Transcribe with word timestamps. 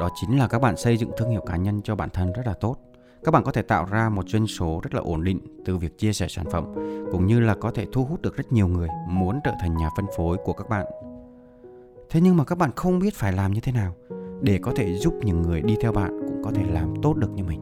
đó 0.00 0.08
chính 0.14 0.38
là 0.38 0.48
các 0.48 0.58
bạn 0.58 0.76
xây 0.76 0.96
dựng 0.96 1.10
thương 1.16 1.30
hiệu 1.30 1.40
cá 1.40 1.56
nhân 1.56 1.82
cho 1.82 1.94
bản 1.94 2.08
thân 2.10 2.32
rất 2.32 2.46
là 2.46 2.54
tốt. 2.54 2.76
Các 3.24 3.30
bạn 3.30 3.44
có 3.44 3.52
thể 3.52 3.62
tạo 3.62 3.84
ra 3.84 4.08
một 4.08 4.28
doanh 4.28 4.46
số 4.46 4.80
rất 4.82 4.94
là 4.94 5.00
ổn 5.00 5.24
định 5.24 5.40
từ 5.64 5.76
việc 5.76 5.98
chia 5.98 6.12
sẻ 6.12 6.26
sản 6.28 6.44
phẩm, 6.50 6.64
cũng 7.12 7.26
như 7.26 7.40
là 7.40 7.54
có 7.54 7.70
thể 7.70 7.86
thu 7.92 8.04
hút 8.04 8.22
được 8.22 8.36
rất 8.36 8.52
nhiều 8.52 8.68
người 8.68 8.88
muốn 9.08 9.40
trở 9.44 9.52
thành 9.60 9.76
nhà 9.76 9.90
phân 9.96 10.06
phối 10.16 10.36
của 10.44 10.52
các 10.52 10.68
bạn. 10.68 10.86
Thế 12.10 12.20
nhưng 12.20 12.36
mà 12.36 12.44
các 12.44 12.58
bạn 12.58 12.70
không 12.76 12.98
biết 12.98 13.14
phải 13.14 13.32
làm 13.32 13.52
như 13.52 13.60
thế 13.60 13.72
nào 13.72 13.94
để 14.40 14.58
có 14.62 14.72
thể 14.76 14.94
giúp 14.94 15.14
những 15.22 15.42
người 15.42 15.62
đi 15.62 15.76
theo 15.80 15.92
bạn 15.92 16.20
cũng 16.26 16.42
có 16.44 16.50
thể 16.54 16.64
làm 16.70 16.94
tốt 17.02 17.16
được 17.16 17.30
như 17.30 17.44
mình. 17.44 17.60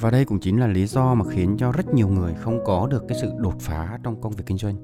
Và 0.00 0.10
đây 0.10 0.24
cũng 0.24 0.40
chính 0.40 0.60
là 0.60 0.66
lý 0.66 0.86
do 0.86 1.14
mà 1.14 1.24
khiến 1.30 1.56
cho 1.58 1.72
rất 1.72 1.94
nhiều 1.94 2.08
người 2.08 2.34
không 2.34 2.64
có 2.64 2.86
được 2.90 3.04
cái 3.08 3.18
sự 3.20 3.32
đột 3.36 3.54
phá 3.60 3.98
trong 4.02 4.20
công 4.20 4.32
việc 4.32 4.44
kinh 4.46 4.58
doanh. 4.58 4.76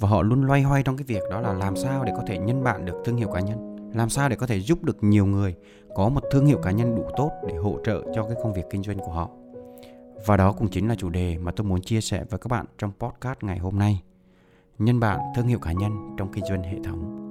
Và 0.00 0.08
họ 0.08 0.22
luôn 0.22 0.44
loay 0.44 0.62
hoay 0.62 0.82
trong 0.82 0.96
cái 0.96 1.04
việc 1.04 1.22
đó 1.30 1.40
là 1.40 1.52
làm 1.52 1.76
sao 1.76 2.04
để 2.04 2.12
có 2.16 2.22
thể 2.26 2.38
nhân 2.38 2.64
bạn 2.64 2.84
được 2.84 3.02
thương 3.04 3.16
hiệu 3.16 3.28
cá 3.28 3.40
nhân 3.40 3.75
làm 3.96 4.08
sao 4.08 4.28
để 4.28 4.36
có 4.36 4.46
thể 4.46 4.60
giúp 4.60 4.84
được 4.84 5.04
nhiều 5.04 5.26
người 5.26 5.54
có 5.94 6.08
một 6.08 6.20
thương 6.30 6.46
hiệu 6.46 6.58
cá 6.62 6.70
nhân 6.70 6.96
đủ 6.96 7.04
tốt 7.16 7.30
để 7.48 7.54
hỗ 7.54 7.78
trợ 7.84 8.02
cho 8.14 8.22
cái 8.22 8.36
công 8.42 8.52
việc 8.52 8.64
kinh 8.70 8.82
doanh 8.82 8.98
của 8.98 9.12
họ. 9.12 9.30
Và 10.26 10.36
đó 10.36 10.52
cũng 10.52 10.68
chính 10.68 10.88
là 10.88 10.94
chủ 10.94 11.10
đề 11.10 11.38
mà 11.38 11.52
tôi 11.52 11.66
muốn 11.66 11.80
chia 11.80 12.00
sẻ 12.00 12.24
với 12.30 12.38
các 12.38 12.48
bạn 12.48 12.66
trong 12.78 12.92
podcast 12.98 13.38
ngày 13.42 13.58
hôm 13.58 13.78
nay. 13.78 14.02
Nhân 14.78 15.00
bản 15.00 15.20
thương 15.36 15.46
hiệu 15.46 15.58
cá 15.58 15.72
nhân 15.72 15.92
trong 16.16 16.32
kinh 16.32 16.44
doanh 16.48 16.62
hệ 16.62 16.78
thống. 16.84 17.30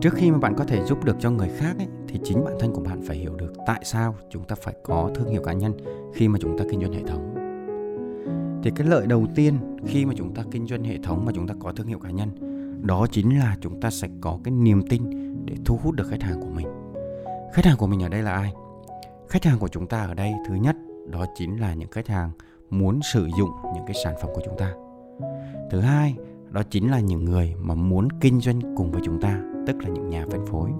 Trước 0.00 0.14
khi 0.14 0.30
mà 0.30 0.38
bạn 0.38 0.54
có 0.56 0.64
thể 0.64 0.84
giúp 0.84 1.04
được 1.04 1.16
cho 1.20 1.30
người 1.30 1.48
khác 1.48 1.74
ấy, 1.78 1.88
thì 2.08 2.20
chính 2.24 2.44
bản 2.44 2.54
thân 2.60 2.72
của 2.72 2.80
bạn 2.80 3.02
phải 3.06 3.16
hiểu 3.16 3.34
được 3.36 3.52
tại 3.66 3.80
sao 3.84 4.14
chúng 4.30 4.44
ta 4.44 4.56
phải 4.62 4.74
có 4.84 5.10
thương 5.14 5.28
hiệu 5.28 5.42
cá 5.42 5.52
nhân 5.52 5.72
khi 6.14 6.28
mà 6.28 6.38
chúng 6.42 6.58
ta 6.58 6.64
kinh 6.70 6.80
doanh 6.80 6.92
hệ 6.92 7.02
thống. 7.02 7.34
Thì 8.62 8.70
cái 8.76 8.86
lợi 8.86 9.06
đầu 9.06 9.26
tiên 9.34 9.58
khi 9.86 10.04
mà 10.04 10.14
chúng 10.16 10.34
ta 10.34 10.42
kinh 10.50 10.66
doanh 10.66 10.84
hệ 10.84 10.98
thống 11.02 11.24
mà 11.24 11.32
chúng 11.34 11.46
ta 11.46 11.54
có 11.60 11.72
thương 11.72 11.86
hiệu 11.86 11.98
cá 11.98 12.10
nhân 12.10 12.45
đó 12.82 13.06
chính 13.10 13.38
là 13.38 13.56
chúng 13.60 13.80
ta 13.80 13.90
sẽ 13.90 14.08
có 14.20 14.38
cái 14.44 14.52
niềm 14.52 14.82
tin 14.88 15.02
để 15.44 15.54
thu 15.64 15.78
hút 15.82 15.94
được 15.94 16.08
khách 16.08 16.22
hàng 16.22 16.40
của 16.40 16.50
mình. 16.54 16.66
Khách 17.52 17.64
hàng 17.64 17.76
của 17.76 17.86
mình 17.86 18.02
ở 18.02 18.08
đây 18.08 18.22
là 18.22 18.32
ai? 18.32 18.54
Khách 19.28 19.44
hàng 19.44 19.58
của 19.58 19.68
chúng 19.68 19.86
ta 19.86 20.02
ở 20.02 20.14
đây, 20.14 20.32
thứ 20.48 20.54
nhất, 20.54 20.76
đó 21.10 21.26
chính 21.34 21.60
là 21.60 21.74
những 21.74 21.90
khách 21.90 22.08
hàng 22.08 22.30
muốn 22.70 23.00
sử 23.12 23.28
dụng 23.38 23.50
những 23.74 23.84
cái 23.86 23.96
sản 24.04 24.14
phẩm 24.22 24.30
của 24.34 24.42
chúng 24.44 24.58
ta. 24.58 24.72
Thứ 25.70 25.80
hai, 25.80 26.16
đó 26.50 26.62
chính 26.70 26.90
là 26.90 27.00
những 27.00 27.24
người 27.24 27.54
mà 27.60 27.74
muốn 27.74 28.08
kinh 28.20 28.40
doanh 28.40 28.60
cùng 28.76 28.90
với 28.90 29.02
chúng 29.04 29.20
ta, 29.20 29.40
tức 29.66 29.76
là 29.82 29.88
những 29.88 30.08
nhà 30.10 30.26
phân 30.30 30.46
phối. 30.46 30.70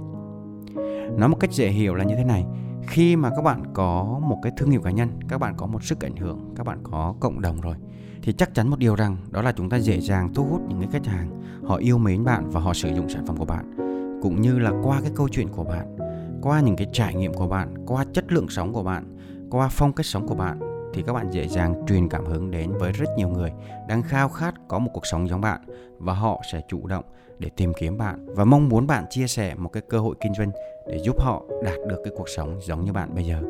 Nói 1.18 1.28
một 1.28 1.36
cách 1.40 1.52
dễ 1.52 1.68
hiểu 1.68 1.94
là 1.94 2.04
như 2.04 2.14
thế 2.16 2.24
này 2.24 2.44
khi 2.82 3.16
mà 3.16 3.30
các 3.30 3.42
bạn 3.42 3.62
có 3.74 4.20
một 4.22 4.38
cái 4.42 4.52
thương 4.56 4.70
hiệu 4.70 4.80
cá 4.80 4.90
nhân, 4.90 5.08
các 5.28 5.38
bạn 5.38 5.54
có 5.56 5.66
một 5.66 5.84
sức 5.84 6.04
ảnh 6.04 6.16
hưởng, 6.16 6.54
các 6.56 6.66
bạn 6.66 6.78
có 6.82 7.14
cộng 7.20 7.40
đồng 7.40 7.60
rồi, 7.60 7.74
thì 8.22 8.32
chắc 8.32 8.54
chắn 8.54 8.68
một 8.68 8.78
điều 8.78 8.94
rằng 8.94 9.16
đó 9.30 9.42
là 9.42 9.52
chúng 9.52 9.70
ta 9.70 9.76
dễ 9.76 10.00
dàng 10.00 10.34
thu 10.34 10.44
hút 10.44 10.60
những 10.68 10.80
cái 10.80 10.88
khách 10.92 11.06
hàng, 11.06 11.42
họ 11.64 11.76
yêu 11.76 11.98
mến 11.98 12.24
bạn 12.24 12.50
và 12.50 12.60
họ 12.60 12.74
sử 12.74 12.94
dụng 12.94 13.08
sản 13.08 13.26
phẩm 13.26 13.36
của 13.36 13.44
bạn. 13.44 13.76
Cũng 14.22 14.40
như 14.40 14.58
là 14.58 14.72
qua 14.82 15.00
cái 15.00 15.10
câu 15.14 15.28
chuyện 15.28 15.48
của 15.48 15.64
bạn, 15.64 15.96
qua 16.42 16.60
những 16.60 16.76
cái 16.76 16.86
trải 16.92 17.14
nghiệm 17.14 17.34
của 17.34 17.48
bạn, 17.48 17.74
qua 17.86 18.04
chất 18.12 18.32
lượng 18.32 18.48
sống 18.48 18.72
của 18.72 18.82
bạn, 18.82 19.16
qua 19.50 19.68
phong 19.70 19.92
cách 19.92 20.06
sống 20.06 20.28
của 20.28 20.34
bạn 20.34 20.65
thì 20.96 21.02
các 21.02 21.12
bạn 21.12 21.30
dễ 21.30 21.48
dàng 21.48 21.74
truyền 21.86 22.08
cảm 22.08 22.24
hứng 22.24 22.50
đến 22.50 22.72
với 22.78 22.92
rất 22.92 23.08
nhiều 23.16 23.28
người 23.28 23.52
đang 23.88 24.02
khao 24.02 24.28
khát 24.28 24.54
có 24.68 24.78
một 24.78 24.90
cuộc 24.94 25.06
sống 25.06 25.28
giống 25.28 25.40
bạn 25.40 25.60
và 25.98 26.14
họ 26.14 26.42
sẽ 26.52 26.60
chủ 26.68 26.86
động 26.86 27.04
để 27.38 27.48
tìm 27.56 27.72
kiếm 27.78 27.98
bạn 27.98 28.26
và 28.34 28.44
mong 28.44 28.68
muốn 28.68 28.86
bạn 28.86 29.04
chia 29.10 29.26
sẻ 29.26 29.54
một 29.54 29.68
cái 29.68 29.82
cơ 29.88 29.98
hội 29.98 30.16
kinh 30.20 30.34
doanh 30.34 30.50
để 30.88 30.98
giúp 30.98 31.20
họ 31.20 31.42
đạt 31.64 31.78
được 31.88 32.00
cái 32.04 32.12
cuộc 32.16 32.28
sống 32.28 32.58
giống 32.62 32.84
như 32.84 32.92
bạn 32.92 33.14
bây 33.14 33.24
giờ. 33.24 33.42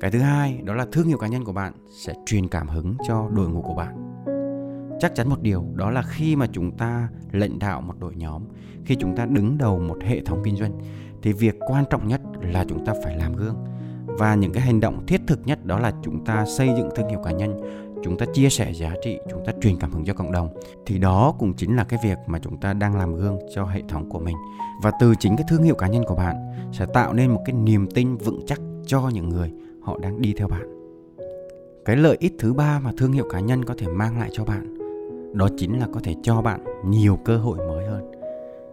Cái 0.00 0.10
thứ 0.10 0.18
hai, 0.18 0.60
đó 0.64 0.74
là 0.74 0.86
thương 0.92 1.06
hiệu 1.06 1.18
cá 1.18 1.26
nhân 1.26 1.44
của 1.44 1.52
bạn 1.52 1.72
sẽ 2.04 2.12
truyền 2.26 2.48
cảm 2.48 2.68
hứng 2.68 2.94
cho 3.08 3.28
đội 3.32 3.48
ngũ 3.48 3.62
của 3.62 3.74
bạn. 3.74 4.24
Chắc 5.00 5.14
chắn 5.14 5.28
một 5.28 5.42
điều, 5.42 5.64
đó 5.74 5.90
là 5.90 6.02
khi 6.02 6.36
mà 6.36 6.46
chúng 6.52 6.76
ta 6.76 7.08
lãnh 7.32 7.58
đạo 7.58 7.80
một 7.80 7.94
đội 7.98 8.14
nhóm, 8.16 8.42
khi 8.84 8.96
chúng 9.00 9.16
ta 9.16 9.26
đứng 9.26 9.58
đầu 9.58 9.78
một 9.78 9.96
hệ 10.02 10.20
thống 10.20 10.42
kinh 10.44 10.56
doanh, 10.56 10.78
thì 11.22 11.32
việc 11.32 11.54
quan 11.68 11.84
trọng 11.90 12.08
nhất 12.08 12.20
là 12.40 12.64
chúng 12.68 12.86
ta 12.86 12.94
phải 13.04 13.16
làm 13.16 13.32
gương 13.32 13.56
và 14.06 14.34
những 14.34 14.52
cái 14.52 14.62
hành 14.62 14.80
động 14.80 15.06
thiết 15.06 15.20
thực 15.26 15.40
nhất 15.46 15.64
đó 15.64 15.78
là 15.78 15.92
chúng 16.02 16.24
ta 16.24 16.44
xây 16.46 16.68
dựng 16.76 16.88
thương 16.96 17.08
hiệu 17.08 17.20
cá 17.24 17.30
nhân, 17.30 17.60
chúng 18.04 18.18
ta 18.18 18.26
chia 18.34 18.48
sẻ 18.48 18.72
giá 18.72 18.94
trị, 19.02 19.18
chúng 19.30 19.44
ta 19.46 19.52
truyền 19.62 19.76
cảm 19.76 19.92
hứng 19.92 20.04
cho 20.04 20.14
cộng 20.14 20.32
đồng. 20.32 20.48
Thì 20.86 20.98
đó 20.98 21.34
cũng 21.38 21.52
chính 21.54 21.76
là 21.76 21.84
cái 21.84 21.98
việc 22.04 22.18
mà 22.26 22.38
chúng 22.38 22.60
ta 22.60 22.72
đang 22.72 22.96
làm 22.96 23.16
gương 23.16 23.38
cho 23.54 23.64
hệ 23.64 23.82
thống 23.88 24.10
của 24.10 24.18
mình. 24.18 24.36
Và 24.82 24.92
từ 25.00 25.14
chính 25.20 25.36
cái 25.36 25.46
thương 25.48 25.62
hiệu 25.62 25.74
cá 25.74 25.86
nhân 25.86 26.04
của 26.06 26.14
bạn 26.14 26.36
sẽ 26.72 26.86
tạo 26.86 27.12
nên 27.12 27.30
một 27.30 27.42
cái 27.46 27.54
niềm 27.54 27.86
tin 27.94 28.16
vững 28.16 28.40
chắc 28.46 28.60
cho 28.86 29.10
những 29.14 29.28
người 29.28 29.52
họ 29.82 29.98
đang 29.98 30.22
đi 30.22 30.34
theo 30.36 30.48
bạn. 30.48 30.74
Cái 31.84 31.96
lợi 31.96 32.16
ích 32.20 32.32
thứ 32.38 32.52
ba 32.52 32.80
mà 32.80 32.90
thương 32.96 33.12
hiệu 33.12 33.28
cá 33.30 33.40
nhân 33.40 33.64
có 33.64 33.74
thể 33.78 33.88
mang 33.88 34.18
lại 34.18 34.28
cho 34.32 34.44
bạn, 34.44 34.78
đó 35.34 35.48
chính 35.56 35.80
là 35.80 35.86
có 35.92 36.00
thể 36.04 36.14
cho 36.22 36.42
bạn 36.42 36.64
nhiều 36.84 37.18
cơ 37.24 37.36
hội 37.36 37.58
mới 37.58 37.86
hơn 37.86 38.23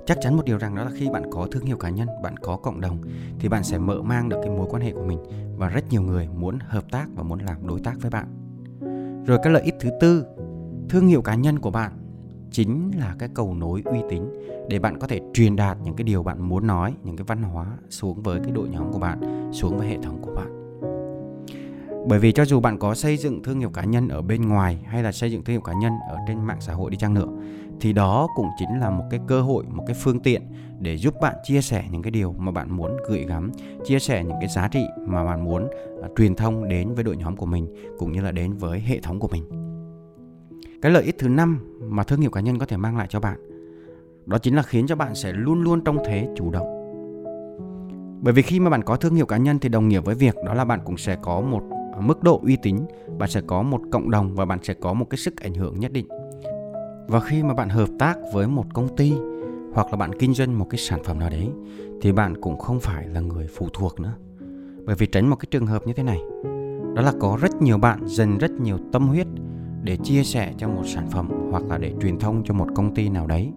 chắc 0.05 0.17
chắn 0.21 0.35
một 0.37 0.45
điều 0.45 0.57
rằng 0.57 0.75
đó 0.75 0.83
là 0.83 0.91
khi 0.93 1.09
bạn 1.09 1.23
có 1.31 1.47
thương 1.51 1.65
hiệu 1.65 1.77
cá 1.77 1.89
nhân, 1.89 2.07
bạn 2.23 2.37
có 2.37 2.57
cộng 2.57 2.81
đồng, 2.81 2.97
thì 3.39 3.49
bạn 3.49 3.63
sẽ 3.63 3.77
mở 3.77 4.01
mang 4.01 4.29
được 4.29 4.37
cái 4.41 4.49
mối 4.49 4.67
quan 4.69 4.81
hệ 4.81 4.91
của 4.91 5.03
mình 5.03 5.19
và 5.57 5.69
rất 5.69 5.89
nhiều 5.89 6.01
người 6.01 6.29
muốn 6.37 6.59
hợp 6.61 6.91
tác 6.91 7.07
và 7.15 7.23
muốn 7.23 7.39
làm 7.39 7.67
đối 7.67 7.79
tác 7.79 7.93
với 8.01 8.11
bạn. 8.11 8.27
Rồi 9.25 9.39
cái 9.43 9.53
lợi 9.53 9.63
ích 9.63 9.75
thứ 9.79 9.89
tư, 9.99 10.25
thương 10.89 11.07
hiệu 11.07 11.21
cá 11.21 11.35
nhân 11.35 11.59
của 11.59 11.71
bạn 11.71 11.91
chính 12.51 12.91
là 12.99 13.15
cái 13.19 13.29
cầu 13.33 13.53
nối 13.53 13.81
uy 13.85 13.99
tín 14.09 14.23
để 14.69 14.79
bạn 14.79 14.99
có 14.99 15.07
thể 15.07 15.19
truyền 15.33 15.55
đạt 15.55 15.77
những 15.83 15.95
cái 15.95 16.03
điều 16.03 16.23
bạn 16.23 16.49
muốn 16.49 16.67
nói, 16.67 16.93
những 17.03 17.17
cái 17.17 17.25
văn 17.27 17.43
hóa 17.43 17.77
xuống 17.89 18.23
với 18.23 18.39
cái 18.43 18.51
đội 18.51 18.69
nhóm 18.69 18.91
của 18.91 18.99
bạn, 18.99 19.49
xuống 19.53 19.77
với 19.77 19.87
hệ 19.87 19.97
thống 20.03 20.21
của 20.21 20.31
bạn. 20.35 20.57
Bởi 22.07 22.19
vì 22.19 22.31
cho 22.31 22.45
dù 22.45 22.59
bạn 22.59 22.79
có 22.79 22.95
xây 22.95 23.17
dựng 23.17 23.43
thương 23.43 23.59
hiệu 23.59 23.69
cá 23.69 23.83
nhân 23.83 24.07
ở 24.07 24.21
bên 24.21 24.47
ngoài 24.49 24.85
hay 24.85 25.03
là 25.03 25.11
xây 25.11 25.31
dựng 25.31 25.43
thương 25.43 25.53
hiệu 25.53 25.61
cá 25.61 25.73
nhân 25.73 25.93
ở 26.09 26.17
trên 26.27 26.45
mạng 26.45 26.61
xã 26.61 26.73
hội 26.73 26.91
đi 26.91 26.97
chăng 26.97 27.13
nữa 27.13 27.27
thì 27.81 27.93
đó 27.93 28.27
cũng 28.35 28.47
chính 28.57 28.79
là 28.79 28.89
một 28.89 29.03
cái 29.09 29.19
cơ 29.27 29.41
hội 29.41 29.65
một 29.69 29.83
cái 29.87 29.95
phương 29.99 30.19
tiện 30.19 30.41
để 30.79 30.97
giúp 30.97 31.13
bạn 31.21 31.35
chia 31.43 31.61
sẻ 31.61 31.83
những 31.91 32.01
cái 32.01 32.11
điều 32.11 32.35
mà 32.37 32.51
bạn 32.51 32.77
muốn 32.77 32.97
gửi 33.09 33.25
gắm 33.25 33.51
chia 33.85 33.99
sẻ 33.99 34.23
những 34.23 34.37
cái 34.39 34.49
giá 34.49 34.67
trị 34.67 34.85
mà 35.07 35.25
bạn 35.25 35.43
muốn 35.43 35.69
uh, 35.99 36.11
truyền 36.17 36.35
thông 36.35 36.67
đến 36.67 36.93
với 36.93 37.03
đội 37.03 37.17
nhóm 37.17 37.35
của 37.35 37.45
mình 37.45 37.67
cũng 37.97 38.11
như 38.11 38.21
là 38.21 38.31
đến 38.31 38.53
với 38.53 38.79
hệ 38.79 38.99
thống 38.99 39.19
của 39.19 39.27
mình. 39.27 39.43
Cái 40.81 40.91
lợi 40.91 41.03
ích 41.03 41.15
thứ 41.19 41.29
năm 41.29 41.79
mà 41.89 42.03
thương 42.03 42.21
hiệu 42.21 42.31
cá 42.31 42.41
nhân 42.41 42.59
có 42.59 42.65
thể 42.65 42.77
mang 42.77 42.97
lại 42.97 43.07
cho 43.09 43.19
bạn 43.19 43.51
đó 44.25 44.37
chính 44.37 44.55
là 44.55 44.63
khiến 44.63 44.87
cho 44.87 44.95
bạn 44.95 45.15
sẽ 45.15 45.33
luôn 45.33 45.61
luôn 45.61 45.81
trong 45.81 45.97
thế 46.05 46.27
chủ 46.35 46.51
động. 46.51 46.77
Bởi 48.21 48.33
vì 48.33 48.41
khi 48.41 48.59
mà 48.59 48.69
bạn 48.69 48.83
có 48.83 48.95
thương 48.95 49.15
hiệu 49.15 49.25
cá 49.25 49.37
nhân 49.37 49.59
thì 49.59 49.69
đồng 49.69 49.87
nghĩa 49.87 49.99
với 49.99 50.15
việc 50.15 50.35
đó 50.45 50.53
là 50.53 50.65
bạn 50.65 50.79
cũng 50.85 50.97
sẽ 50.97 51.17
có 51.21 51.41
một 51.41 51.61
à, 51.93 51.99
mức 51.99 52.23
độ 52.23 52.39
uy 52.43 52.55
tín 52.55 52.77
bạn 53.17 53.29
sẽ 53.29 53.41
có 53.47 53.61
một 53.61 53.81
cộng 53.91 54.11
đồng 54.11 54.35
và 54.35 54.45
bạn 54.45 54.59
sẽ 54.63 54.73
có 54.73 54.93
một 54.93 55.05
cái 55.09 55.17
sức 55.17 55.41
ảnh 55.41 55.53
hưởng 55.53 55.79
nhất 55.79 55.91
định 55.91 56.07
và 57.07 57.19
khi 57.19 57.43
mà 57.43 57.53
bạn 57.53 57.69
hợp 57.69 57.89
tác 57.99 58.17
với 58.33 58.47
một 58.47 58.65
công 58.73 58.95
ty 58.95 59.13
hoặc 59.73 59.87
là 59.91 59.97
bạn 59.97 60.11
kinh 60.19 60.33
doanh 60.33 60.59
một 60.59 60.67
cái 60.69 60.77
sản 60.77 61.03
phẩm 61.03 61.19
nào 61.19 61.29
đấy, 61.29 61.49
thì 62.01 62.11
bạn 62.11 62.41
cũng 62.41 62.57
không 62.57 62.79
phải 62.79 63.07
là 63.07 63.19
người 63.19 63.47
phụ 63.57 63.67
thuộc 63.73 63.99
nữa. 63.99 64.13
Bởi 64.85 64.95
vì 64.95 65.07
tránh 65.07 65.29
một 65.29 65.35
cái 65.35 65.47
trường 65.51 65.67
hợp 65.67 65.87
như 65.87 65.93
thế 65.93 66.03
này, 66.03 66.19
đó 66.95 67.01
là 67.01 67.13
có 67.19 67.37
rất 67.41 67.61
nhiều 67.61 67.77
bạn 67.77 67.99
dành 68.07 68.37
rất 68.37 68.51
nhiều 68.51 68.77
tâm 68.91 69.07
huyết 69.07 69.27
để 69.83 69.97
chia 69.97 70.23
sẻ 70.23 70.53
cho 70.57 70.67
một 70.67 70.83
sản 70.85 71.09
phẩm 71.09 71.29
hoặc 71.51 71.63
là 71.69 71.77
để 71.77 71.93
truyền 72.01 72.19
thông 72.19 72.43
cho 72.43 72.53
một 72.53 72.67
công 72.75 72.95
ty 72.95 73.09
nào 73.09 73.27
đấy. 73.27 73.51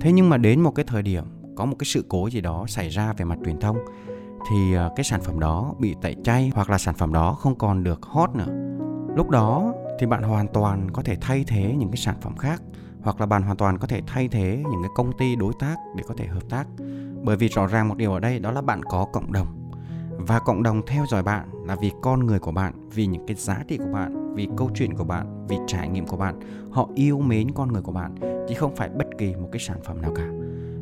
Thế 0.00 0.12
nhưng 0.12 0.28
mà 0.28 0.36
đến 0.36 0.60
một 0.60 0.70
cái 0.70 0.84
thời 0.88 1.02
điểm 1.02 1.24
có 1.56 1.64
một 1.64 1.76
cái 1.78 1.86
sự 1.86 2.04
cố 2.08 2.30
gì 2.30 2.40
đó 2.40 2.64
xảy 2.68 2.88
ra 2.88 3.12
về 3.12 3.24
mặt 3.24 3.38
truyền 3.44 3.60
thông, 3.60 3.76
thì 4.50 4.74
ờ, 4.74 4.92
cái 4.96 5.04
sản 5.04 5.20
phẩm 5.20 5.40
đó 5.40 5.74
bị 5.78 5.94
tẩy 6.02 6.16
chay 6.24 6.52
hoặc 6.54 6.70
là 6.70 6.78
sản 6.78 6.94
phẩm 6.94 7.12
đó 7.12 7.32
không 7.32 7.54
còn 7.54 7.84
được 7.84 8.02
hot 8.02 8.30
nữa. 8.34 8.46
Lúc 9.16 9.30
đó 9.30 9.72
thì 9.98 10.06
bạn 10.06 10.22
hoàn 10.22 10.48
toàn 10.48 10.90
có 10.90 11.02
thể 11.02 11.16
thay 11.20 11.44
thế 11.46 11.74
những 11.78 11.90
cái 11.90 11.96
sản 11.96 12.14
phẩm 12.20 12.36
khác, 12.36 12.62
hoặc 13.02 13.20
là 13.20 13.26
bạn 13.26 13.42
hoàn 13.42 13.56
toàn 13.56 13.78
có 13.78 13.86
thể 13.86 14.00
thay 14.06 14.28
thế 14.28 14.62
những 14.70 14.82
cái 14.82 14.90
công 14.94 15.12
ty 15.18 15.36
đối 15.36 15.52
tác 15.60 15.76
để 15.96 16.04
có 16.08 16.14
thể 16.16 16.26
hợp 16.26 16.42
tác. 16.50 16.66
Bởi 17.22 17.36
vì 17.36 17.48
rõ 17.48 17.66
ràng 17.66 17.88
một 17.88 17.96
điều 17.96 18.12
ở 18.12 18.20
đây 18.20 18.38
đó 18.38 18.50
là 18.50 18.60
bạn 18.62 18.82
có 18.82 19.06
cộng 19.12 19.32
đồng. 19.32 19.70
Và 20.18 20.38
cộng 20.38 20.62
đồng 20.62 20.86
theo 20.86 21.04
dõi 21.08 21.22
bạn 21.22 21.48
là 21.66 21.76
vì 21.76 21.92
con 22.02 22.26
người 22.26 22.38
của 22.38 22.52
bạn, 22.52 22.88
vì 22.90 23.06
những 23.06 23.26
cái 23.26 23.36
giá 23.36 23.62
trị 23.68 23.76
của 23.76 23.92
bạn, 23.92 24.34
vì 24.34 24.48
câu 24.56 24.70
chuyện 24.74 24.94
của 24.94 25.04
bạn, 25.04 25.46
vì 25.48 25.56
trải 25.66 25.88
nghiệm 25.88 26.06
của 26.06 26.16
bạn. 26.16 26.40
Họ 26.70 26.88
yêu 26.94 27.20
mến 27.20 27.50
con 27.50 27.72
người 27.72 27.82
của 27.82 27.92
bạn, 27.92 28.14
chứ 28.48 28.54
không 28.58 28.76
phải 28.76 28.88
bất 28.88 29.06
kỳ 29.18 29.34
một 29.34 29.48
cái 29.52 29.60
sản 29.60 29.78
phẩm 29.84 30.02
nào 30.02 30.12
cả 30.14 30.28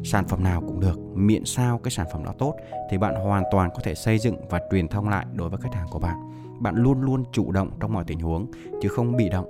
sản 0.05 0.25
phẩm 0.29 0.45
nào 0.45 0.61
cũng 0.61 0.81
được, 0.81 1.01
miễn 1.15 1.45
sao 1.45 1.79
cái 1.79 1.91
sản 1.91 2.07
phẩm 2.13 2.25
đó 2.25 2.33
tốt, 2.39 2.55
thì 2.91 2.99
bạn 2.99 3.15
hoàn 3.15 3.45
toàn 3.51 3.71
có 3.75 3.81
thể 3.83 3.95
xây 3.95 4.19
dựng 4.19 4.37
và 4.51 4.61
truyền 4.71 4.89
thông 4.89 5.09
lại 5.09 5.27
đối 5.35 5.49
với 5.49 5.61
khách 5.61 5.75
hàng 5.75 5.87
của 5.91 5.99
bạn 5.99 6.17
bạn 6.61 6.75
luôn 6.77 7.03
luôn 7.03 7.25
chủ 7.33 7.53
động 7.53 7.71
trong 7.81 7.93
mọi 7.93 8.05
tình 8.07 8.21
huống, 8.21 8.47
chứ 8.83 8.89
không 8.89 9.17
bị 9.17 9.29
động 9.29 9.47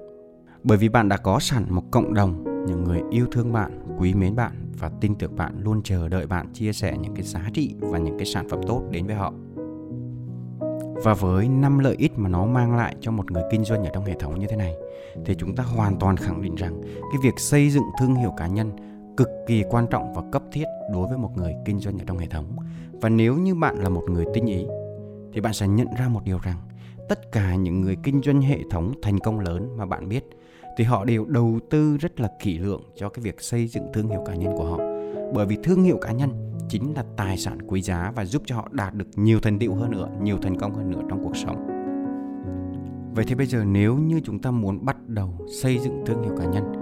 bởi 0.64 0.78
vì 0.78 0.88
bạn 0.88 1.08
đã 1.08 1.16
có 1.16 1.38
sẵn 1.40 1.64
một 1.69 1.82
cộng 1.90 2.14
đồng, 2.14 2.44
những 2.66 2.84
người 2.84 3.00
yêu 3.10 3.26
thương 3.32 3.52
bạn, 3.52 3.96
quý 3.99 4.14
mến 4.14 4.37
bạn 4.37 4.52
và 4.78 4.90
tin 5.00 5.14
tưởng 5.14 5.37
bạn 5.37 5.54
luôn 5.62 5.81
chờ 5.84 6.08
đợi 6.08 6.26
bạn 6.26 6.52
chia 6.52 6.72
sẻ 6.72 6.96
những 7.00 7.14
cái 7.14 7.22
giá 7.22 7.50
trị 7.52 7.75
và 7.81 7.98
những 7.98 8.19
cái 8.19 8.26
sản 8.26 8.48
phẩm 8.48 8.60
tốt 8.66 8.82
đến 8.90 9.06
với 9.06 9.16
họ. 9.16 9.32
Và 11.05 11.14
với 11.14 11.48
năm 11.48 11.78
lợi 11.78 11.96
ích 11.98 12.19
mà 12.19 12.28
nó 12.28 12.46
mang 12.46 12.76
lại 12.76 12.96
cho 13.00 13.10
một 13.10 13.31
người 13.31 13.43
kinh 13.50 13.64
doanh 13.64 13.84
ở 13.84 13.90
trong 13.94 14.05
hệ 14.05 14.14
thống 14.19 14.38
như 14.38 14.46
thế 14.46 14.56
này, 14.56 14.75
thì 15.25 15.34
chúng 15.38 15.56
ta 15.56 15.62
hoàn 15.62 15.98
toàn 15.98 16.16
khẳng 16.16 16.43
định 16.43 16.55
rằng 16.55 16.82
cái 16.82 17.20
việc 17.22 17.34
xây 17.38 17.70
dựng 17.70 17.84
thương 17.98 18.14
hiệu 18.14 18.34
cá 18.37 18.46
nhân 18.46 18.70
cực 19.16 19.28
kỳ 19.46 19.64
quan 19.70 19.86
trọng 19.90 20.14
và 20.14 20.22
cấp 20.32 20.42
thiết 20.52 20.64
đối 20.92 21.08
với 21.08 21.18
một 21.18 21.30
người 21.36 21.54
kinh 21.64 21.80
doanh 21.80 21.98
ở 21.98 22.04
trong 22.06 22.18
hệ 22.18 22.26
thống. 22.26 22.56
Và 22.92 23.08
nếu 23.08 23.36
như 23.36 23.54
bạn 23.54 23.76
là 23.76 23.88
một 23.88 24.04
người 24.10 24.24
tinh 24.34 24.46
ý 24.46 24.66
thì 25.32 25.40
bạn 25.40 25.52
sẽ 25.52 25.68
nhận 25.68 25.86
ra 25.98 26.08
một 26.08 26.20
điều 26.24 26.38
rằng 26.42 26.58
tất 27.08 27.32
cả 27.32 27.54
những 27.54 27.80
người 27.80 27.96
kinh 28.02 28.22
doanh 28.22 28.40
hệ 28.40 28.58
thống 28.70 28.92
thành 29.02 29.18
công 29.18 29.40
lớn 29.40 29.76
mà 29.76 29.86
bạn 29.86 30.08
biết 30.08 30.24
thì 30.76 30.84
họ 30.84 31.04
đều 31.04 31.24
đầu 31.24 31.58
tư 31.70 31.96
rất 31.96 32.20
là 32.20 32.30
kỹ 32.40 32.58
lưỡng 32.58 32.82
cho 32.96 33.08
cái 33.08 33.22
việc 33.22 33.40
xây 33.40 33.68
dựng 33.68 33.84
thương 33.92 34.08
hiệu 34.08 34.22
cá 34.26 34.34
nhân 34.34 34.52
của 34.56 34.64
họ. 34.64 34.78
Bởi 35.34 35.46
vì 35.46 35.56
thương 35.62 35.82
hiệu 35.82 35.98
cá 36.00 36.12
nhân 36.12 36.52
chính 36.68 36.94
là 36.94 37.04
tài 37.16 37.38
sản 37.38 37.58
quý 37.66 37.82
giá 37.82 38.12
và 38.16 38.24
giúp 38.24 38.42
cho 38.46 38.56
họ 38.56 38.68
đạt 38.72 38.94
được 38.94 39.06
nhiều 39.16 39.40
thành 39.40 39.58
tựu 39.58 39.74
hơn 39.74 39.90
nữa, 39.90 40.08
nhiều 40.22 40.38
thành 40.42 40.58
công 40.58 40.74
hơn 40.74 40.90
nữa 40.90 41.00
trong 41.08 41.24
cuộc 41.24 41.36
sống. 41.36 41.66
Vậy 43.14 43.24
thì 43.28 43.34
bây 43.34 43.46
giờ 43.46 43.64
nếu 43.64 43.96
như 43.96 44.20
chúng 44.24 44.38
ta 44.38 44.50
muốn 44.50 44.84
bắt 44.84 45.08
đầu 45.08 45.28
xây 45.62 45.78
dựng 45.78 46.02
thương 46.06 46.22
hiệu 46.22 46.36
cá 46.38 46.44
nhân 46.44 46.72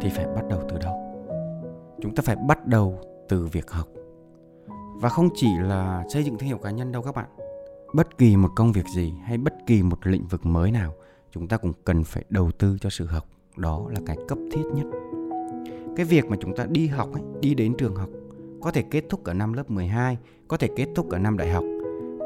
thì 0.00 0.08
phải 0.08 0.26
bắt 0.26 0.42
đầu 0.48 0.60
từ 0.68 0.78
đâu? 0.78 1.07
Chúng 2.00 2.14
ta 2.14 2.22
phải 2.22 2.36
bắt 2.36 2.66
đầu 2.66 2.98
từ 3.28 3.46
việc 3.46 3.70
học. 3.70 3.88
Và 4.94 5.08
không 5.08 5.28
chỉ 5.34 5.48
là 5.60 6.04
xây 6.12 6.24
dựng 6.24 6.38
thương 6.38 6.48
hiệu 6.48 6.58
cá 6.58 6.70
nhân 6.70 6.92
đâu 6.92 7.02
các 7.02 7.14
bạn. 7.14 7.28
Bất 7.94 8.18
kỳ 8.18 8.36
một 8.36 8.50
công 8.56 8.72
việc 8.72 8.86
gì 8.94 9.12
hay 9.24 9.38
bất 9.38 9.54
kỳ 9.66 9.82
một 9.82 10.06
lĩnh 10.06 10.26
vực 10.26 10.46
mới 10.46 10.70
nào, 10.70 10.94
chúng 11.30 11.48
ta 11.48 11.56
cũng 11.56 11.72
cần 11.84 12.04
phải 12.04 12.24
đầu 12.28 12.50
tư 12.58 12.76
cho 12.80 12.90
sự 12.90 13.06
học. 13.06 13.24
Đó 13.56 13.86
là 13.90 14.00
cái 14.06 14.16
cấp 14.28 14.38
thiết 14.52 14.62
nhất. 14.74 14.86
Cái 15.96 16.06
việc 16.06 16.24
mà 16.26 16.36
chúng 16.40 16.56
ta 16.56 16.66
đi 16.70 16.86
học 16.86 17.12
ấy, 17.12 17.22
đi 17.40 17.54
đến 17.54 17.74
trường 17.78 17.96
học 17.96 18.08
có 18.60 18.70
thể 18.70 18.82
kết 18.90 19.04
thúc 19.08 19.24
ở 19.24 19.34
năm 19.34 19.52
lớp 19.52 19.70
12, 19.70 20.18
có 20.48 20.56
thể 20.56 20.68
kết 20.76 20.86
thúc 20.94 21.10
ở 21.10 21.18
năm 21.18 21.36
đại 21.36 21.50
học. 21.50 21.64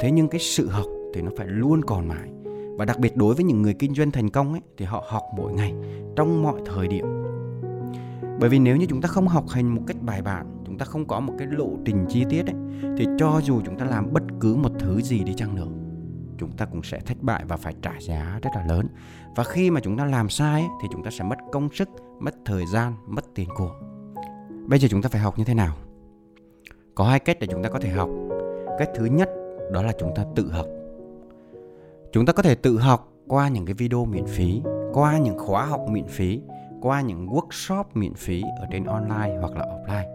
Thế 0.00 0.10
nhưng 0.10 0.28
cái 0.28 0.40
sự 0.40 0.68
học 0.68 0.86
thì 1.14 1.22
nó 1.22 1.30
phải 1.36 1.46
luôn 1.46 1.82
còn 1.84 2.08
mãi. 2.08 2.30
Và 2.76 2.84
đặc 2.84 2.98
biệt 2.98 3.16
đối 3.16 3.34
với 3.34 3.44
những 3.44 3.62
người 3.62 3.74
kinh 3.74 3.94
doanh 3.94 4.10
thành 4.10 4.30
công 4.30 4.52
ấy 4.52 4.60
thì 4.76 4.84
họ 4.84 5.04
học 5.08 5.22
mỗi 5.36 5.52
ngày 5.52 5.74
trong 6.16 6.42
mọi 6.42 6.60
thời 6.66 6.88
điểm. 6.88 7.21
Bởi 8.40 8.50
vì 8.50 8.58
nếu 8.58 8.76
như 8.76 8.86
chúng 8.86 9.00
ta 9.00 9.08
không 9.08 9.28
học 9.28 9.48
hành 9.48 9.74
một 9.74 9.82
cách 9.86 9.96
bài 10.02 10.22
bản, 10.22 10.62
chúng 10.66 10.78
ta 10.78 10.84
không 10.84 11.06
có 11.06 11.20
một 11.20 11.34
cái 11.38 11.46
lộ 11.50 11.68
trình 11.84 12.06
chi 12.08 12.24
tiết 12.30 12.46
ấy 12.46 12.54
thì 12.96 13.06
cho 13.18 13.40
dù 13.44 13.60
chúng 13.64 13.78
ta 13.78 13.84
làm 13.84 14.12
bất 14.12 14.22
cứ 14.40 14.56
một 14.56 14.70
thứ 14.78 15.00
gì 15.00 15.24
đi 15.24 15.34
chăng 15.36 15.54
nữa, 15.54 15.68
chúng 16.38 16.52
ta 16.52 16.64
cũng 16.64 16.82
sẽ 16.82 17.00
thất 17.00 17.22
bại 17.22 17.44
và 17.48 17.56
phải 17.56 17.74
trả 17.82 17.92
giá 18.00 18.38
rất 18.42 18.50
là 18.54 18.66
lớn. 18.66 18.86
Và 19.36 19.44
khi 19.44 19.70
mà 19.70 19.80
chúng 19.80 19.96
ta 19.96 20.04
làm 20.04 20.28
sai 20.28 20.60
ấy, 20.60 20.68
thì 20.82 20.88
chúng 20.92 21.04
ta 21.04 21.10
sẽ 21.10 21.24
mất 21.24 21.38
công 21.52 21.68
sức, 21.72 21.88
mất 22.20 22.34
thời 22.44 22.66
gian, 22.66 22.94
mất 23.06 23.24
tiền 23.34 23.48
của. 23.56 23.74
Bây 24.66 24.78
giờ 24.78 24.88
chúng 24.90 25.02
ta 25.02 25.08
phải 25.08 25.20
học 25.20 25.38
như 25.38 25.44
thế 25.44 25.54
nào? 25.54 25.76
có 26.94 27.04
hai 27.04 27.18
cách 27.18 27.36
để 27.40 27.46
chúng 27.46 27.62
ta 27.62 27.68
có 27.68 27.78
thể 27.78 27.90
học 27.90 28.08
cách 28.78 28.90
thứ 28.94 29.04
nhất 29.04 29.30
đó 29.72 29.82
là 29.82 29.92
chúng 29.98 30.14
ta 30.14 30.24
tự 30.36 30.50
học 30.50 30.66
chúng 32.12 32.26
ta 32.26 32.32
có 32.32 32.42
thể 32.42 32.54
tự 32.54 32.78
học 32.78 33.12
qua 33.28 33.48
những 33.48 33.66
cái 33.66 33.74
video 33.74 34.04
miễn 34.04 34.26
phí 34.26 34.62
qua 34.92 35.18
những 35.18 35.38
khóa 35.38 35.64
học 35.64 35.80
miễn 35.88 36.06
phí 36.06 36.40
qua 36.82 37.00
những 37.00 37.26
workshop 37.26 37.84
miễn 37.94 38.14
phí 38.14 38.42
ở 38.60 38.66
trên 38.70 38.84
online 38.84 39.36
hoặc 39.40 39.56
là 39.56 39.66
offline. 39.66 40.06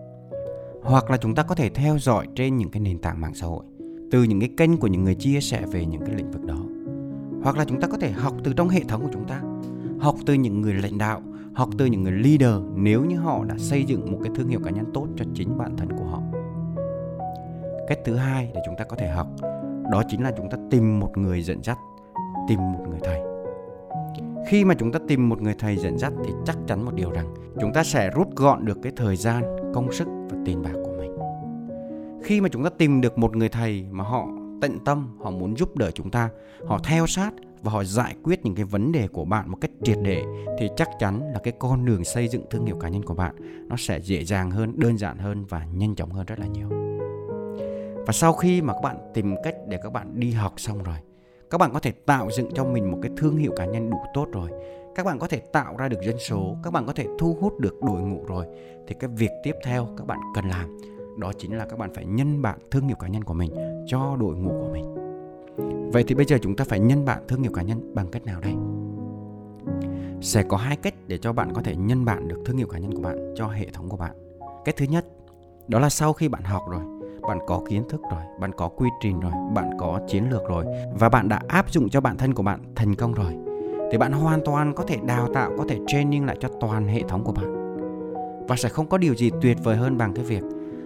Hoặc 0.84 1.12
là 1.12 1.18
chúng 1.18 1.36
ta 1.36 1.44
có 1.44 1.56
thể 1.56 1.70
theo 1.70 1.98
dõi 1.98 2.28
trên 2.36 2.58
những 2.58 2.70
cái 2.70 2.80
nền 2.80 3.00
tảng 3.00 3.22
mạng 3.22 3.36
xã 3.36 3.48
hội, 3.48 3.64
từ 4.12 4.24
những 4.24 4.40
cái 4.40 4.50
kênh 4.58 4.78
của 4.78 4.88
những 4.88 5.04
người 5.04 5.16
chia 5.16 5.40
sẻ 5.40 5.62
về 5.72 5.86
những 5.86 6.02
cái 6.06 6.16
lĩnh 6.16 6.32
vực 6.32 6.46
đó. 6.46 6.58
Hoặc 7.44 7.58
là 7.58 7.66
chúng 7.66 7.82
ta 7.82 7.88
có 7.88 7.98
thể 7.98 8.12
học 8.12 8.34
từ 8.44 8.54
trong 8.54 8.70
hệ 8.70 8.82
thống 8.88 9.02
của 9.02 9.10
chúng 9.14 9.28
ta, 9.28 9.42
học 10.00 10.16
từ 10.26 10.34
những 10.34 10.62
người 10.62 10.74
lãnh 10.74 10.98
đạo, 10.98 11.22
học 11.56 11.70
từ 11.78 11.86
những 11.86 12.04
người 12.04 12.12
leader 12.12 12.64
nếu 12.76 13.06
như 13.06 13.18
họ 13.18 13.44
đã 13.44 13.56
xây 13.58 13.84
dựng 13.84 14.12
một 14.12 14.20
cái 14.24 14.32
thương 14.36 14.48
hiệu 14.48 14.60
cá 14.64 14.72
nhân 14.72 14.86
tốt 14.94 15.08
cho 15.18 15.26
chính 15.34 15.58
bản 15.58 15.78
thân 15.78 15.90
của 15.98 16.06
họ. 16.06 16.22
Cách 17.88 18.00
thứ 18.06 18.16
hai 18.16 18.52
để 18.56 18.62
chúng 18.66 18.76
ta 18.78 18.84
có 18.84 18.96
thể 18.96 19.08
học, 19.08 19.28
đó 19.92 20.04
chính 20.08 20.24
là 20.24 20.32
chúng 20.38 20.50
ta 20.50 20.58
tìm 20.72 21.00
một 21.00 21.18
người 21.18 21.42
dẫn 21.42 21.64
dắt, 21.64 21.78
tìm 22.48 22.60
một 22.60 22.86
người 22.90 23.00
thầy 23.04 23.37
khi 24.48 24.66
mà 24.66 24.74
chúng 24.74 24.92
ta 24.92 25.00
tìm 25.08 25.30
một 25.30 25.42
người 25.42 25.54
thầy 25.60 25.78
dẫn 25.78 25.98
dắt 25.98 26.14
thì 26.26 26.32
chắc 26.46 26.58
chắn 26.68 26.86
một 26.86 26.94
điều 26.96 27.12
rằng 27.12 27.34
chúng 27.62 27.74
ta 27.74 27.84
sẽ 27.84 28.10
rút 28.10 28.36
gọn 28.36 28.66
được 28.66 28.78
cái 28.84 28.92
thời 28.96 29.16
gian, 29.16 29.44
công 29.74 29.92
sức 29.92 30.08
và 30.30 30.38
tiền 30.46 30.62
bạc 30.62 30.74
của 30.74 30.96
mình. 30.98 31.12
Khi 32.24 32.42
mà 32.42 32.50
chúng 32.50 32.64
ta 32.64 32.70
tìm 32.78 33.02
được 33.02 33.18
một 33.18 33.36
người 33.36 33.50
thầy 33.50 33.86
mà 33.92 34.04
họ 34.04 34.28
tận 34.62 34.80
tâm, 34.86 35.18
họ 35.20 35.32
muốn 35.32 35.58
giúp 35.58 35.78
đỡ 35.78 35.92
chúng 35.92 36.12
ta, 36.12 36.30
họ 36.66 36.80
theo 36.84 37.08
sát 37.08 37.34
và 37.62 37.72
họ 37.72 37.84
giải 37.84 38.16
quyết 38.24 38.46
những 38.46 38.56
cái 38.56 38.66
vấn 38.66 38.92
đề 38.92 39.08
của 39.08 39.26
bạn 39.26 39.52
một 39.52 39.58
cách 39.62 39.72
triệt 39.84 39.98
để 40.02 40.24
thì 40.60 40.70
chắc 40.76 40.90
chắn 41.00 41.32
là 41.34 41.40
cái 41.44 41.54
con 41.60 41.86
đường 41.86 42.04
xây 42.04 42.28
dựng 42.28 42.44
thương 42.50 42.66
hiệu 42.66 42.78
cá 42.80 42.90
nhân 42.90 43.04
của 43.04 43.14
bạn 43.14 43.36
nó 43.70 43.76
sẽ 43.78 44.02
dễ 44.02 44.24
dàng 44.24 44.52
hơn, 44.52 44.80
đơn 44.80 44.98
giản 44.98 45.18
hơn 45.18 45.46
và 45.46 45.66
nhanh 45.74 45.96
chóng 45.96 46.12
hơn 46.12 46.26
rất 46.26 46.40
là 46.40 46.48
nhiều. 46.48 46.70
Và 48.06 48.14
sau 48.14 48.34
khi 48.34 48.62
mà 48.62 48.74
các 48.74 48.82
bạn 48.84 48.98
tìm 49.14 49.36
cách 49.44 49.56
để 49.68 49.78
các 49.84 49.94
bạn 49.94 50.20
đi 50.20 50.32
học 50.32 50.54
xong 50.58 50.84
rồi 50.84 50.96
các 51.50 51.58
bạn 51.58 51.74
có 51.74 51.80
thể 51.80 51.92
tạo 51.92 52.30
dựng 52.32 52.50
cho 52.54 52.66
mình 52.66 52.92
một 52.92 52.98
cái 53.02 53.12
thương 53.18 53.38
hiệu 53.38 53.52
cá 53.56 53.66
nhân 53.66 53.90
đủ 53.90 53.98
tốt 54.14 54.28
rồi. 54.32 54.50
Các 54.96 55.06
bạn 55.06 55.20
có 55.20 55.28
thể 55.28 55.40
tạo 55.40 55.78
ra 55.78 55.88
được 55.88 56.02
dân 56.02 56.18
số, 56.20 56.56
các 56.64 56.74
bạn 56.74 56.86
có 56.86 56.94
thể 56.94 57.06
thu 57.20 57.38
hút 57.42 57.60
được 57.60 57.82
đội 57.82 58.02
ngũ 58.02 58.26
rồi. 58.26 58.46
Thì 58.88 58.96
cái 59.00 59.10
việc 59.18 59.32
tiếp 59.44 59.54
theo 59.64 59.88
các 59.98 60.08
bạn 60.08 60.20
cần 60.36 60.46
làm, 60.46 60.78
đó 61.18 61.32
chính 61.38 61.58
là 61.58 61.66
các 61.66 61.80
bạn 61.80 61.94
phải 61.94 62.06
nhân 62.06 62.42
bản 62.42 62.60
thương 62.72 62.88
hiệu 62.88 62.96
cá 63.00 63.08
nhân 63.08 63.24
của 63.24 63.34
mình 63.34 63.52
cho 63.88 64.16
đội 64.20 64.36
ngũ 64.36 64.50
của 64.50 64.70
mình. 64.74 64.94
Vậy 65.92 66.04
thì 66.08 66.16
bây 66.16 66.26
giờ 66.26 66.38
chúng 66.42 66.56
ta 66.56 66.66
phải 66.68 66.80
nhân 66.80 67.06
bản 67.06 67.24
thương 67.28 67.42
hiệu 67.42 67.52
cá 67.56 67.62
nhân 67.62 67.96
bằng 67.96 68.08
cách 68.12 68.26
nào 68.26 68.42
đây? 68.42 68.54
Sẽ 70.22 70.44
có 70.44 70.58
hai 70.58 70.76
cách 70.76 70.94
để 71.08 71.18
cho 71.18 71.34
bạn 71.34 71.54
có 71.54 71.62
thể 71.62 71.76
nhân 71.76 72.06
bản 72.06 72.28
được 72.28 72.40
thương 72.46 72.58
hiệu 72.58 72.68
cá 72.68 72.80
nhân 72.80 72.94
của 72.94 73.02
bạn 73.02 73.34
cho 73.36 73.48
hệ 73.48 73.68
thống 73.74 73.90
của 73.90 73.98
bạn. 73.98 74.16
Cách 74.66 74.76
thứ 74.78 74.86
nhất, 74.86 75.06
đó 75.68 75.80
là 75.80 75.90
sau 75.90 76.14
khi 76.14 76.28
bạn 76.28 76.44
học 76.44 76.64
rồi 76.70 76.97
bạn 77.28 77.40
có 77.48 77.62
kiến 77.70 77.84
thức 77.90 78.02
rồi, 78.12 78.22
bạn 78.40 78.52
có 78.58 78.68
quy 78.68 78.90
trình 79.02 79.20
rồi, 79.20 79.32
bạn 79.54 79.70
có 79.80 80.00
chiến 80.08 80.30
lược 80.30 80.42
rồi 80.50 80.66
và 81.00 81.10
bạn 81.10 81.30
đã 81.30 81.42
áp 81.48 81.72
dụng 81.72 81.90
cho 81.90 82.02
bản 82.02 82.18
thân 82.18 82.34
của 82.34 82.44
bạn 82.44 82.60
thành 82.76 82.96
công 82.96 83.14
rồi 83.14 83.34
thì 83.92 83.98
bạn 83.98 84.12
hoàn 84.12 84.40
toàn 84.46 84.74
có 84.74 84.84
thể 84.84 84.98
đào 85.08 85.28
tạo, 85.34 85.52
có 85.58 85.66
thể 85.70 85.80
training 85.88 86.26
lại 86.26 86.38
cho 86.40 86.50
toàn 86.60 86.88
hệ 86.88 87.02
thống 87.08 87.24
của 87.24 87.32
bạn. 87.32 87.78
Và 88.48 88.56
sẽ 88.56 88.70
không 88.70 88.88
có 88.88 88.98
điều 88.98 89.16
gì 89.16 89.32
tuyệt 89.42 89.58
vời 89.64 89.76
hơn 89.76 89.98
bằng 89.98 90.14
cái 90.14 90.26
việc 90.26 90.44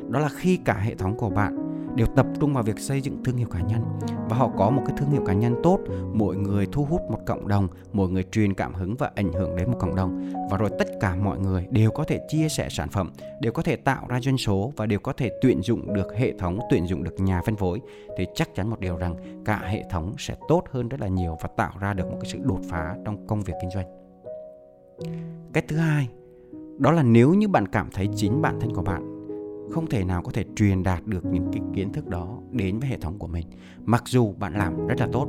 đó 0.09 0.19
là 0.19 0.29
khi 0.29 0.57
cả 0.57 0.73
hệ 0.73 0.95
thống 0.95 1.15
của 1.17 1.29
bạn 1.29 1.70
đều 1.95 2.07
tập 2.07 2.25
trung 2.39 2.53
vào 2.53 2.63
việc 2.63 2.79
xây 2.79 3.01
dựng 3.01 3.23
thương 3.23 3.37
hiệu 3.37 3.47
cá 3.51 3.59
nhân. 3.59 3.81
Và 4.29 4.37
họ 4.37 4.49
có 4.57 4.69
một 4.69 4.81
cái 4.85 4.97
thương 4.97 5.09
hiệu 5.09 5.21
cá 5.25 5.33
nhân 5.33 5.55
tốt, 5.63 5.79
mỗi 6.13 6.35
người 6.37 6.67
thu 6.71 6.85
hút 6.85 7.01
một 7.11 7.19
cộng 7.25 7.47
đồng, 7.47 7.67
mỗi 7.93 8.09
người 8.09 8.23
truyền 8.23 8.53
cảm 8.53 8.73
hứng 8.73 8.95
và 8.95 9.11
ảnh 9.15 9.33
hưởng 9.33 9.55
đến 9.55 9.71
một 9.71 9.77
cộng 9.79 9.95
đồng. 9.95 10.31
Và 10.51 10.57
rồi 10.57 10.69
tất 10.79 10.87
cả 10.99 11.15
mọi 11.15 11.39
người 11.39 11.67
đều 11.69 11.91
có 11.91 12.03
thể 12.03 12.19
chia 12.27 12.49
sẻ 12.49 12.67
sản 12.69 12.89
phẩm, 12.89 13.11
đều 13.41 13.51
có 13.51 13.63
thể 13.63 13.75
tạo 13.75 14.05
ra 14.07 14.19
doanh 14.19 14.37
số 14.37 14.73
và 14.75 14.85
đều 14.85 14.99
có 14.99 15.13
thể 15.13 15.31
tuyển 15.41 15.61
dụng 15.61 15.93
được 15.93 16.15
hệ 16.15 16.33
thống, 16.39 16.59
tuyển 16.69 16.87
dụng 16.87 17.03
được 17.03 17.19
nhà 17.19 17.41
phân 17.45 17.55
phối. 17.55 17.79
Thì 18.17 18.27
chắc 18.35 18.55
chắn 18.55 18.69
một 18.69 18.79
điều 18.79 18.97
rằng 18.97 19.43
cả 19.45 19.61
hệ 19.67 19.83
thống 19.89 20.13
sẽ 20.17 20.35
tốt 20.47 20.63
hơn 20.71 20.89
rất 20.89 20.99
là 20.99 21.07
nhiều 21.07 21.37
và 21.41 21.49
tạo 21.57 21.73
ra 21.79 21.93
được 21.93 22.11
một 22.11 22.17
cái 22.21 22.31
sự 22.31 22.39
đột 22.43 22.59
phá 22.69 22.95
trong 23.05 23.27
công 23.27 23.41
việc 23.41 23.53
kinh 23.61 23.71
doanh. 23.71 23.87
Cách 25.53 25.65
thứ 25.67 25.77
hai, 25.77 26.09
đó 26.77 26.91
là 26.91 27.03
nếu 27.03 27.33
như 27.33 27.47
bạn 27.47 27.67
cảm 27.67 27.89
thấy 27.93 28.09
chính 28.15 28.41
bản 28.41 28.59
thân 28.59 28.75
của 28.75 28.81
bạn 28.81 29.10
không 29.71 29.87
thể 29.87 30.03
nào 30.03 30.21
có 30.21 30.31
thể 30.31 30.43
truyền 30.55 30.83
đạt 30.83 31.05
được 31.05 31.25
những 31.25 31.51
cái 31.53 31.61
kiến 31.75 31.93
thức 31.93 32.07
đó 32.07 32.37
đến 32.51 32.79
với 32.79 32.89
hệ 32.89 32.97
thống 32.97 33.19
của 33.19 33.27
mình. 33.27 33.47
Mặc 33.85 34.03
dù 34.05 34.33
bạn 34.39 34.53
làm 34.53 34.87
rất 34.87 34.99
là 34.99 35.07
tốt. 35.11 35.27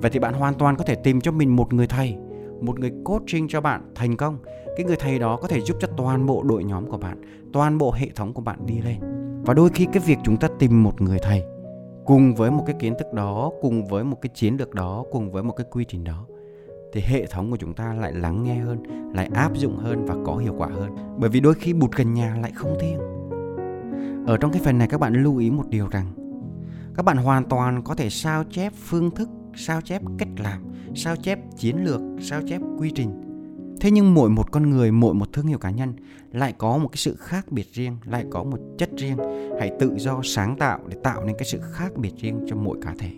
Vậy 0.00 0.10
thì 0.10 0.18
bạn 0.18 0.34
hoàn 0.34 0.54
toàn 0.54 0.76
có 0.76 0.84
thể 0.84 0.94
tìm 0.94 1.20
cho 1.20 1.32
mình 1.32 1.56
một 1.56 1.72
người 1.72 1.86
thầy, 1.86 2.16
một 2.60 2.78
người 2.78 2.92
coaching 3.04 3.48
cho 3.48 3.60
bạn 3.60 3.92
thành 3.94 4.16
công. 4.16 4.38
Cái 4.76 4.86
người 4.86 4.96
thầy 4.96 5.18
đó 5.18 5.36
có 5.36 5.48
thể 5.48 5.60
giúp 5.60 5.76
cho 5.80 5.88
toàn 5.96 6.26
bộ 6.26 6.42
đội 6.42 6.64
nhóm 6.64 6.86
của 6.86 6.98
bạn, 6.98 7.20
toàn 7.52 7.78
bộ 7.78 7.92
hệ 7.92 8.08
thống 8.14 8.32
của 8.32 8.42
bạn 8.42 8.66
đi 8.66 8.80
lên. 8.80 8.96
Và 9.46 9.54
đôi 9.54 9.70
khi 9.70 9.86
cái 9.92 10.02
việc 10.06 10.18
chúng 10.24 10.36
ta 10.36 10.48
tìm 10.58 10.82
một 10.82 11.00
người 11.00 11.18
thầy 11.22 11.42
cùng 12.06 12.34
với 12.34 12.50
một 12.50 12.64
cái 12.66 12.76
kiến 12.78 12.94
thức 12.98 13.12
đó, 13.12 13.50
cùng 13.60 13.86
với 13.86 14.04
một 14.04 14.16
cái 14.22 14.30
chiến 14.34 14.56
lược 14.56 14.74
đó, 14.74 15.04
cùng 15.10 15.32
với 15.32 15.42
một 15.42 15.52
cái 15.52 15.66
quy 15.70 15.84
trình 15.88 16.04
đó, 16.04 16.26
thì 16.92 17.00
hệ 17.00 17.26
thống 17.26 17.50
của 17.50 17.56
chúng 17.56 17.74
ta 17.74 17.94
lại 17.94 18.12
lắng 18.12 18.44
nghe 18.44 18.54
hơn, 18.54 18.82
lại 19.14 19.28
áp 19.34 19.54
dụng 19.54 19.76
hơn 19.76 20.06
và 20.06 20.14
có 20.24 20.36
hiệu 20.36 20.54
quả 20.58 20.68
hơn. 20.68 20.90
Bởi 21.18 21.30
vì 21.30 21.40
đôi 21.40 21.54
khi 21.54 21.72
bụt 21.72 21.90
gần 21.92 22.14
nhà 22.14 22.36
lại 22.42 22.52
không 22.54 22.76
thiêng 22.80 22.98
ở 24.26 24.36
trong 24.36 24.52
cái 24.52 24.62
phần 24.64 24.78
này 24.78 24.88
các 24.88 25.00
bạn 25.00 25.22
lưu 25.22 25.36
ý 25.36 25.50
một 25.50 25.68
điều 25.68 25.88
rằng 25.88 26.06
các 26.96 27.02
bạn 27.02 27.16
hoàn 27.16 27.44
toàn 27.44 27.82
có 27.82 27.94
thể 27.94 28.10
sao 28.10 28.44
chép 28.50 28.72
phương 28.76 29.10
thức, 29.10 29.28
sao 29.54 29.80
chép 29.80 30.02
cách 30.18 30.28
làm, 30.38 30.64
sao 30.94 31.16
chép 31.16 31.38
chiến 31.56 31.84
lược, 31.84 32.00
sao 32.20 32.40
chép 32.48 32.60
quy 32.78 32.90
trình. 32.90 33.10
Thế 33.80 33.90
nhưng 33.90 34.14
mỗi 34.14 34.30
một 34.30 34.52
con 34.52 34.70
người, 34.70 34.90
mỗi 34.90 35.14
một 35.14 35.32
thương 35.32 35.46
hiệu 35.46 35.58
cá 35.58 35.70
nhân 35.70 35.94
lại 36.32 36.54
có 36.58 36.78
một 36.78 36.88
cái 36.88 36.96
sự 36.96 37.16
khác 37.16 37.52
biệt 37.52 37.66
riêng, 37.72 37.96
lại 38.04 38.24
có 38.30 38.44
một 38.44 38.58
chất 38.78 38.90
riêng. 38.96 39.16
Hãy 39.58 39.72
tự 39.80 39.94
do 39.96 40.20
sáng 40.24 40.56
tạo 40.56 40.78
để 40.88 40.96
tạo 41.02 41.24
nên 41.24 41.36
cái 41.38 41.44
sự 41.44 41.60
khác 41.72 41.96
biệt 41.96 42.12
riêng 42.16 42.40
cho 42.48 42.56
mỗi 42.56 42.78
cá 42.82 42.94
thể. 42.98 43.10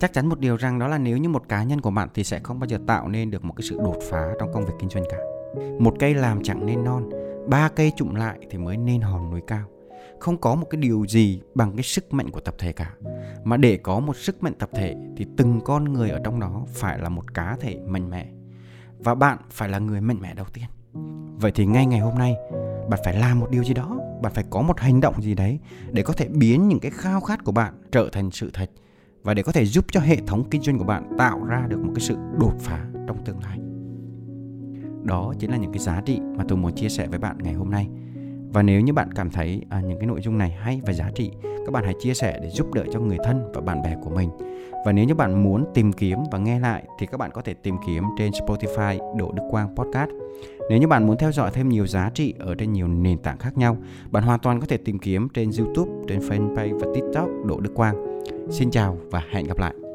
Chắc 0.00 0.12
chắn 0.12 0.26
một 0.26 0.40
điều 0.40 0.56
rằng 0.56 0.78
đó 0.78 0.88
là 0.88 0.98
nếu 0.98 1.16
như 1.16 1.28
một 1.28 1.48
cá 1.48 1.62
nhân 1.62 1.80
của 1.80 1.90
bạn 1.90 2.08
thì 2.14 2.24
sẽ 2.24 2.38
không 2.38 2.58
bao 2.58 2.68
giờ 2.68 2.78
tạo 2.86 3.08
nên 3.08 3.30
được 3.30 3.44
một 3.44 3.54
cái 3.56 3.66
sự 3.70 3.78
đột 3.78 3.98
phá 4.10 4.32
trong 4.38 4.52
công 4.52 4.64
việc 4.64 4.74
kinh 4.80 4.90
doanh 4.90 5.04
cả. 5.10 5.18
Một 5.78 5.94
cây 5.98 6.14
làm 6.14 6.42
chẳng 6.42 6.66
nên 6.66 6.84
non, 6.84 7.10
ba 7.48 7.68
cây 7.68 7.92
chụm 7.96 8.14
lại 8.14 8.38
thì 8.50 8.58
mới 8.58 8.76
nên 8.76 9.00
hòn 9.00 9.30
núi 9.30 9.40
cao. 9.46 9.68
Không 10.20 10.36
có 10.36 10.54
một 10.54 10.66
cái 10.70 10.80
điều 10.80 11.06
gì 11.08 11.40
bằng 11.54 11.76
cái 11.76 11.82
sức 11.82 12.12
mạnh 12.12 12.30
của 12.30 12.40
tập 12.40 12.54
thể 12.58 12.72
cả. 12.72 12.94
Mà 13.44 13.56
để 13.56 13.76
có 13.76 14.00
một 14.00 14.16
sức 14.16 14.42
mạnh 14.42 14.54
tập 14.58 14.70
thể 14.74 14.94
thì 15.16 15.26
từng 15.36 15.60
con 15.64 15.84
người 15.84 16.10
ở 16.10 16.20
trong 16.24 16.40
đó 16.40 16.64
phải 16.68 16.98
là 16.98 17.08
một 17.08 17.34
cá 17.34 17.56
thể 17.60 17.78
mạnh 17.86 18.10
mẽ. 18.10 18.26
Và 18.98 19.14
bạn 19.14 19.38
phải 19.50 19.68
là 19.68 19.78
người 19.78 20.00
mạnh 20.00 20.20
mẽ 20.20 20.34
đầu 20.34 20.46
tiên. 20.52 20.64
Vậy 21.40 21.52
thì 21.54 21.66
ngay 21.66 21.86
ngày 21.86 22.00
hôm 22.00 22.18
nay, 22.18 22.34
bạn 22.90 23.00
phải 23.04 23.14
làm 23.14 23.40
một 23.40 23.50
điều 23.50 23.64
gì 23.64 23.74
đó, 23.74 23.98
bạn 24.22 24.32
phải 24.32 24.44
có 24.50 24.62
một 24.62 24.80
hành 24.80 25.00
động 25.00 25.22
gì 25.22 25.34
đấy 25.34 25.58
để 25.90 26.02
có 26.02 26.12
thể 26.12 26.28
biến 26.28 26.68
những 26.68 26.80
cái 26.80 26.90
khao 26.90 27.20
khát 27.20 27.44
của 27.44 27.52
bạn 27.52 27.74
trở 27.92 28.08
thành 28.12 28.30
sự 28.30 28.50
thật 28.54 28.70
và 29.22 29.34
để 29.34 29.42
có 29.42 29.52
thể 29.52 29.64
giúp 29.64 29.84
cho 29.90 30.00
hệ 30.00 30.16
thống 30.26 30.50
kinh 30.50 30.62
doanh 30.62 30.78
của 30.78 30.84
bạn 30.84 31.16
tạo 31.18 31.44
ra 31.44 31.66
được 31.68 31.78
một 31.78 31.92
cái 31.94 32.04
sự 32.04 32.16
đột 32.38 32.54
phá 32.60 32.86
trong 33.06 33.24
tương 33.24 33.42
lai 33.42 33.58
đó 35.06 35.34
chính 35.38 35.50
là 35.50 35.56
những 35.56 35.72
cái 35.72 35.78
giá 35.78 36.02
trị 36.06 36.20
mà 36.36 36.44
tôi 36.48 36.58
muốn 36.58 36.74
chia 36.74 36.88
sẻ 36.88 37.06
với 37.06 37.18
bạn 37.18 37.38
ngày 37.42 37.54
hôm 37.54 37.70
nay 37.70 37.88
và 38.52 38.62
nếu 38.62 38.80
như 38.80 38.92
bạn 38.92 39.12
cảm 39.12 39.30
thấy 39.30 39.62
à, 39.68 39.80
những 39.80 39.98
cái 39.98 40.06
nội 40.06 40.20
dung 40.20 40.38
này 40.38 40.50
hay 40.50 40.80
và 40.86 40.92
giá 40.92 41.10
trị 41.14 41.30
các 41.44 41.72
bạn 41.72 41.84
hãy 41.84 41.94
chia 42.00 42.14
sẻ 42.14 42.38
để 42.42 42.50
giúp 42.50 42.74
đỡ 42.74 42.84
cho 42.92 43.00
người 43.00 43.18
thân 43.24 43.52
và 43.54 43.60
bạn 43.60 43.82
bè 43.82 43.96
của 44.04 44.10
mình 44.10 44.30
và 44.86 44.92
nếu 44.92 45.04
như 45.04 45.14
bạn 45.14 45.42
muốn 45.42 45.64
tìm 45.74 45.92
kiếm 45.92 46.18
và 46.32 46.38
nghe 46.38 46.60
lại 46.60 46.84
thì 46.98 47.06
các 47.06 47.18
bạn 47.18 47.30
có 47.34 47.42
thể 47.42 47.54
tìm 47.54 47.76
kiếm 47.86 48.04
trên 48.18 48.32
Spotify 48.32 49.16
Đỗ 49.16 49.32
Đức 49.32 49.42
Quang 49.50 49.76
Podcast. 49.76 50.10
Nếu 50.70 50.78
như 50.78 50.86
bạn 50.86 51.06
muốn 51.06 51.16
theo 51.16 51.32
dõi 51.32 51.50
thêm 51.54 51.68
nhiều 51.68 51.86
giá 51.86 52.10
trị 52.14 52.34
ở 52.38 52.54
trên 52.54 52.72
nhiều 52.72 52.88
nền 52.88 53.18
tảng 53.18 53.38
khác 53.38 53.58
nhau, 53.58 53.76
bạn 54.10 54.22
hoàn 54.22 54.40
toàn 54.40 54.60
có 54.60 54.66
thể 54.66 54.76
tìm 54.76 54.98
kiếm 54.98 55.28
trên 55.28 55.50
YouTube, 55.58 55.92
trên 56.08 56.18
fanpage 56.18 56.78
và 56.78 56.86
TikTok 56.94 57.28
Đỗ 57.44 57.60
Đức 57.60 57.74
Quang. 57.74 58.22
Xin 58.50 58.70
chào 58.70 58.98
và 59.10 59.22
hẹn 59.30 59.46
gặp 59.46 59.58
lại. 59.58 59.85